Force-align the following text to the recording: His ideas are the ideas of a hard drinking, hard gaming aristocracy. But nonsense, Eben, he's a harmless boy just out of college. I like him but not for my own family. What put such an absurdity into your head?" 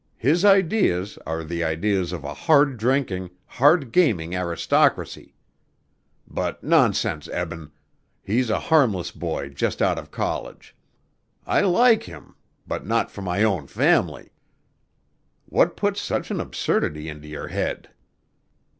His 0.17 0.43
ideas 0.43 1.19
are 1.27 1.43
the 1.43 1.63
ideas 1.63 2.11
of 2.11 2.23
a 2.23 2.33
hard 2.33 2.77
drinking, 2.77 3.29
hard 3.45 3.91
gaming 3.91 4.33
aristocracy. 4.33 5.35
But 6.27 6.63
nonsense, 6.63 7.27
Eben, 7.29 7.69
he's 8.23 8.49
a 8.49 8.57
harmless 8.59 9.11
boy 9.11 9.49
just 9.49 9.79
out 9.79 9.99
of 9.99 10.09
college. 10.09 10.75
I 11.45 11.61
like 11.61 12.01
him 12.05 12.33
but 12.65 12.83
not 12.83 13.11
for 13.11 13.21
my 13.21 13.43
own 13.43 13.67
family. 13.67 14.31
What 15.45 15.77
put 15.77 15.97
such 15.97 16.31
an 16.31 16.41
absurdity 16.41 17.07
into 17.07 17.27
your 17.27 17.49
head?" 17.49 17.91